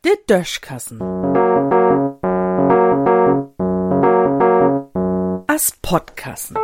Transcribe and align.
De 0.00 0.18
Döschkassen. 0.26 1.00
As 5.46 5.72
Podkassen. 5.82 6.56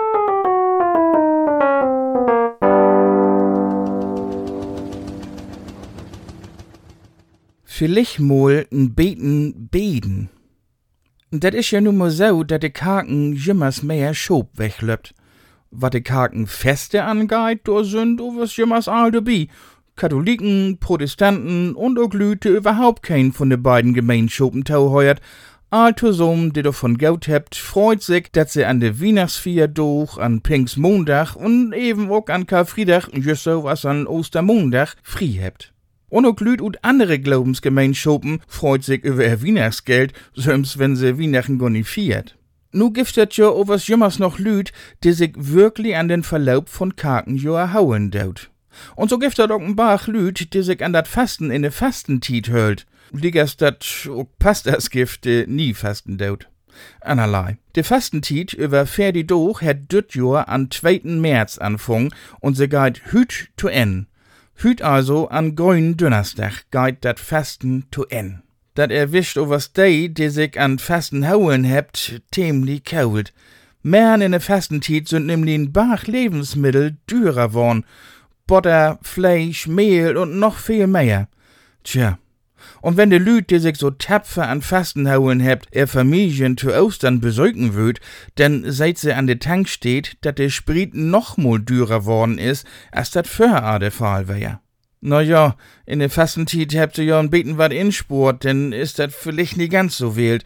Vielleicht 7.64 8.18
mal 8.18 8.66
n 8.70 8.94
beten 8.94 9.68
beden. 9.70 10.30
Dat 11.30 11.54
is 11.54 11.70
ja 11.70 11.80
mal 11.80 12.10
so, 12.10 12.44
dat 12.44 12.60
de 12.60 12.70
Kaken 12.70 13.32
jimmers 13.32 13.80
mehr 13.82 14.14
Schob 14.14 14.48
weglöppt. 14.58 15.14
Wat 15.72 15.94
de 15.94 16.00
Kaken 16.00 16.48
Feste 16.48 17.04
angeht, 17.04 17.60
da 17.64 17.84
sind 17.84 18.20
was 18.20 18.56
jimmers 18.56 18.88
all 18.88 19.12
dabei. 19.12 19.46
Katholiken, 19.94 20.78
Protestanten 20.80 21.76
und 21.76 21.98
auch 21.98 22.12
Lüte 22.12 22.48
überhaupt 22.48 23.04
kein 23.04 23.32
von 23.32 23.50
de 23.50 23.58
beiden 23.58 23.94
Gemeinschopen 23.94 24.64
tau 24.64 24.90
heuert. 24.90 25.20
All 25.70 25.94
zusammen, 25.94 26.52
die 26.52 26.62
davon 26.62 26.98
gaut 26.98 27.28
hebt, 27.28 27.54
freut 27.54 28.02
sich, 28.02 28.32
dat 28.32 28.50
sie 28.50 28.64
an 28.64 28.80
de 28.80 29.00
Weihnachtsfeier 29.00 29.68
durch, 29.68 30.18
an 30.18 30.40
Pinksmontag 30.40 31.36
und 31.36 31.72
eben 31.72 32.10
auch 32.10 32.26
an 32.26 32.48
Karfreitag, 32.48 33.08
just 33.14 33.44
so 33.44 33.62
was 33.62 33.84
an 33.84 34.08
Ostermontag, 34.08 34.96
frie 35.04 35.38
hebt. 35.38 35.72
Und 36.08 36.26
auch 36.26 36.40
Lüt 36.40 36.60
und 36.60 36.84
andere 36.84 37.20
Glaubensgemeinschopen 37.20 38.40
freut 38.48 38.82
sich 38.82 39.04
über 39.04 39.24
ihr 39.24 39.40
Weihnachtsgeld, 39.44 40.14
selbst 40.34 40.80
wenn 40.80 40.96
sie 40.96 41.20
Weihnachten 41.20 41.60
gar 41.60 41.70
nicht 41.70 41.88
feiert. 41.88 42.39
Nu 42.72 42.92
es 42.94 43.36
ja 43.36 43.48
auch 43.48 43.68
was 43.68 43.88
jümmers 43.88 44.18
noch 44.18 44.38
Lüt, 44.38 44.72
die 45.02 45.12
sich 45.12 45.32
wirklich 45.36 45.96
an 45.96 46.08
den 46.08 46.22
Verlaub 46.22 46.68
von 46.68 46.94
Kaken 46.94 47.36
joa 47.36 47.72
hauen 47.72 48.10
daut. 48.10 48.50
Und 48.94 49.10
so 49.10 49.18
gibt 49.18 49.38
es 49.38 49.50
auch 49.50 49.60
ein 49.60 49.76
paar 49.76 50.00
Lüt, 50.06 50.54
die 50.54 50.62
sich 50.62 50.84
an 50.84 50.92
dat 50.92 51.08
Fasten 51.08 51.50
in 51.50 51.62
de 51.62 51.70
Fastentiet 51.70 52.48
hölt. 52.48 52.86
Liegers 53.12 53.56
dat 53.56 54.08
auch 54.08 54.26
Pastasgift, 54.38 55.24
die 55.24 55.44
nie 55.48 55.74
fasten 55.74 56.16
daut. 56.16 56.48
Einerlei. 57.00 57.58
De 57.74 57.82
Fastentiet 57.82 58.52
über 58.52 58.86
Ferdi 58.86 59.26
durch 59.26 59.62
hat 59.62 59.90
düt 59.90 60.14
Jahr 60.14 60.48
an 60.48 60.70
2. 60.70 61.00
März 61.04 61.58
anfang 61.58 62.14
und 62.38 62.54
sie 62.54 62.68
geht 62.68 63.12
hüt 63.12 63.48
to 63.56 63.68
en. 63.68 64.06
Hüt 64.54 64.82
also 64.82 65.28
an 65.28 65.56
grünen 65.56 65.96
Donnerstag 65.96 66.70
geht 66.70 67.04
dat 67.04 67.18
Fasten 67.18 67.86
to 67.90 68.04
en. 68.04 68.42
Dat 68.80 68.90
erwischt 68.90 69.36
overs 69.36 69.74
dei, 69.74 70.08
die 70.10 70.30
sich 70.30 70.58
an 70.58 70.78
Fasten 70.78 71.28
hauen 71.28 71.64
hebt, 71.64 72.22
tämlich 72.30 72.82
kalt. 72.84 73.34
Mehr 73.82 74.14
in 74.14 74.32
der 74.32 74.40
Fastentiet 74.40 75.06
sind 75.06 75.26
nämlich 75.26 75.54
ein 75.54 75.70
Bach 75.70 76.06
Lebensmittel 76.06 76.96
dürer 77.06 77.52
worn. 77.52 77.84
Butter, 78.46 78.98
Fleisch, 79.02 79.66
Mehl 79.66 80.16
und 80.16 80.38
noch 80.38 80.56
viel 80.56 80.86
mehr. 80.86 81.28
Tja. 81.84 82.18
Und 82.80 82.96
wenn 82.96 83.10
de 83.10 83.18
Lüd, 83.18 83.50
die 83.50 83.58
sich 83.58 83.76
so 83.76 83.90
tapfer 83.90 84.48
an 84.48 84.62
Fasten 84.62 85.10
hauen 85.10 85.40
hebt, 85.40 85.68
er 85.72 85.86
Familien 85.86 86.56
zu 86.56 86.72
Ostern 86.72 87.20
besäugen 87.20 87.74
würd, 87.74 88.00
denn 88.38 88.64
seit 88.72 88.96
sie 88.96 89.12
an 89.12 89.26
de 89.26 89.36
Tank 89.36 89.68
steht, 89.68 90.16
dat 90.22 90.38
de 90.38 90.48
Sprit 90.48 90.94
noch 90.94 91.36
mal 91.36 91.58
dürer 91.58 92.06
worden 92.06 92.38
is, 92.38 92.64
als 92.92 93.10
dat 93.10 93.26
vorher 93.26 93.78
der 93.78 93.92
Fall 93.92 94.26
wär. 94.26 94.62
Na 95.02 95.22
ja, 95.22 95.56
in 95.86 95.98
de 95.98 96.10
Fastentiet 96.10 96.74
habt 96.74 96.98
ihr 96.98 97.04
ja 97.04 97.18
ein 97.18 97.30
beten 97.30 97.56
wat 97.56 97.72
inspurt, 97.72 98.44
denn 98.44 98.72
ist 98.72 98.98
dat 98.98 99.12
vielleicht 99.12 99.56
nie 99.56 99.68
ganz 99.68 99.96
so 99.96 100.14
wild. 100.14 100.44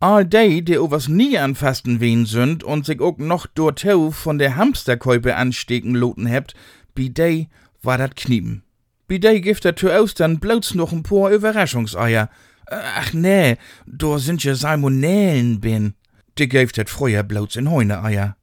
All 0.00 0.24
die, 0.24 0.62
die 0.62 0.78
overs 0.78 1.06
nie 1.06 1.38
an 1.38 1.54
Fasten 1.54 2.00
wehen 2.00 2.26
sind 2.26 2.64
und 2.64 2.84
sich 2.84 3.00
auch 3.00 3.16
noch 3.18 3.46
dortau 3.46 4.10
von 4.10 4.38
der 4.38 4.56
Hamsterkäupe 4.56 5.36
anstecken 5.36 5.94
loten 5.94 6.26
hebt, 6.26 6.54
bi 6.94 7.14
dei 7.14 7.48
war 7.82 7.96
dat 7.96 8.16
kniepen. 8.16 8.64
Bi 9.06 9.20
dei 9.20 9.38
gift 9.38 9.64
dat 9.64 9.78
zu 9.78 9.90
Ostern 9.90 10.40
bloß 10.40 10.74
noch 10.74 10.92
ein 10.92 11.04
paar 11.04 11.30
Überraschungseier. 11.30 12.28
Ach 12.66 13.12
nee, 13.12 13.56
da 13.86 14.18
sind 14.18 14.42
ja 14.42 14.56
Salmonellen 14.56 15.60
bin. 15.60 15.94
Die 16.38 16.48
gift 16.48 16.76
dat 16.76 16.90
früher 16.90 17.22
bloß 17.22 17.54
in 17.54 17.70
Heuneeier. 17.70 18.36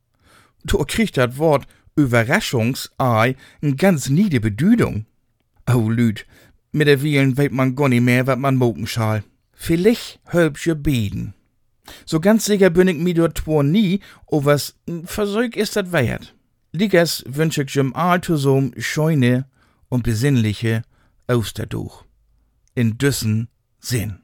Da 0.64 0.78
kriegt 0.86 1.18
dat 1.18 1.38
Wort 1.38 1.68
Überraschungsei 1.98 3.36
n 3.62 3.75
ganz 3.75 4.08
niede 4.08 4.40
Bedüdung. 4.40 5.06
Oh, 5.68 5.90
Lüd, 5.90 6.25
mit 6.72 6.88
der 6.88 7.01
Wielen 7.01 7.38
weet 7.38 7.51
man 7.51 7.74
nicht 7.74 8.01
mehr, 8.01 8.28
wat 8.28 8.40
man 8.40 8.56
moken 8.56 8.88
schall. 8.88 9.24
Vielleicht 9.53 10.19
hölbsch 10.31 10.68
je 10.68 10.75
beden. 10.75 11.34
So 12.06 12.19
ganz 12.19 12.46
sicher 12.46 12.69
bin 12.69 12.88
ich 12.88 12.97
mir 12.97 13.13
dort 13.13 13.38
zwar 13.38 13.63
nie, 13.63 14.00
o 14.28 14.46
was 14.46 14.75
Versuch 15.06 15.56
ist 15.56 15.75
dat 15.75 15.91
wert. 15.91 16.35
Liegers 16.72 17.24
wünsch 17.28 17.57
ich 17.57 17.75
jem 17.75 17.94
all 17.94 18.22
zusammen 18.22 18.74
scheune 18.78 19.46
und 19.90 20.03
besinnliche 20.03 20.81
Osterduch. 21.28 22.03
In 22.74 22.97
düssen 22.97 23.47
Sinn. 23.80 24.23